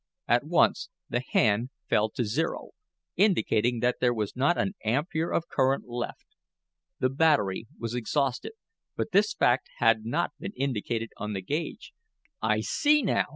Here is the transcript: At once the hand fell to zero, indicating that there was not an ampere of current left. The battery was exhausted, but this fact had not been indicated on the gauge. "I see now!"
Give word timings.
At 0.27 0.43
once 0.43 0.89
the 1.09 1.19
hand 1.29 1.69
fell 1.87 2.09
to 2.09 2.25
zero, 2.25 2.71
indicating 3.17 3.81
that 3.81 3.97
there 4.01 4.15
was 4.15 4.35
not 4.35 4.57
an 4.57 4.73
ampere 4.83 5.29
of 5.31 5.47
current 5.47 5.87
left. 5.87 6.25
The 6.97 7.09
battery 7.11 7.67
was 7.77 7.93
exhausted, 7.93 8.53
but 8.95 9.11
this 9.11 9.35
fact 9.35 9.69
had 9.77 10.03
not 10.03 10.31
been 10.39 10.53
indicated 10.55 11.11
on 11.17 11.33
the 11.33 11.41
gauge. 11.43 11.93
"I 12.41 12.61
see 12.61 13.03
now!" 13.03 13.25